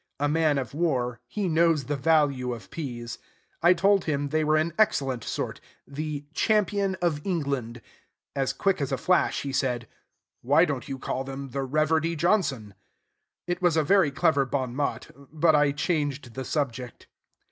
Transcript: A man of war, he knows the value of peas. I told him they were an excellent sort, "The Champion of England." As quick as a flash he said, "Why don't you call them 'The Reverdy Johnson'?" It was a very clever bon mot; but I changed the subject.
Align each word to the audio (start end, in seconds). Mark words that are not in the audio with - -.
A 0.19 0.27
man 0.27 0.57
of 0.57 0.73
war, 0.73 1.19
he 1.27 1.47
knows 1.47 1.83
the 1.83 1.95
value 1.95 2.55
of 2.55 2.71
peas. 2.71 3.19
I 3.61 3.75
told 3.75 4.05
him 4.05 4.29
they 4.29 4.43
were 4.43 4.55
an 4.55 4.73
excellent 4.79 5.23
sort, 5.23 5.61
"The 5.87 6.25
Champion 6.33 6.95
of 7.03 7.21
England." 7.23 7.83
As 8.35 8.51
quick 8.51 8.81
as 8.81 8.91
a 8.91 8.97
flash 8.97 9.43
he 9.43 9.53
said, 9.53 9.87
"Why 10.41 10.65
don't 10.65 10.89
you 10.89 10.97
call 10.97 11.23
them 11.23 11.49
'The 11.49 11.61
Reverdy 11.67 12.15
Johnson'?" 12.15 12.73
It 13.45 13.61
was 13.61 13.77
a 13.77 13.83
very 13.83 14.09
clever 14.09 14.43
bon 14.43 14.75
mot; 14.75 15.11
but 15.31 15.55
I 15.55 15.71
changed 15.71 16.33
the 16.33 16.45
subject. 16.45 17.05